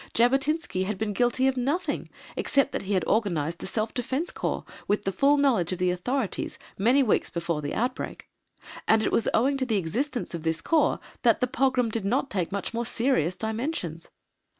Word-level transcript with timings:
Jabotinsky 0.15 0.85
had 0.85 0.97
been 0.97 1.13
guilty 1.13 1.47
of 1.47 1.55
nothing 1.55 2.09
except 2.35 2.71
that 2.71 2.81
he 2.81 2.93
had 2.93 3.03
organised 3.05 3.59
the 3.59 3.67
Self 3.67 3.93
Defence 3.93 4.31
Corps 4.31 4.65
with 4.87 5.03
the 5.03 5.11
full 5.11 5.37
knowledge 5.37 5.71
of 5.73 5.77
the 5.77 5.91
authorities, 5.91 6.57
many 6.75 7.03
weeks 7.03 7.29
before 7.29 7.61
the 7.61 7.75
outbreak, 7.75 8.27
and 8.87 9.03
it 9.03 9.11
was 9.11 9.29
owing 9.31 9.57
to 9.57 9.65
the 9.67 9.77
existence 9.77 10.33
of 10.33 10.41
this 10.41 10.59
Corps 10.59 10.99
that 11.21 11.39
the 11.39 11.45
pogrom 11.45 11.91
did 11.91 12.03
not 12.03 12.31
take 12.31 12.51
much 12.51 12.73
more 12.73 12.83
serious 12.83 13.35
dimensions. 13.35 14.09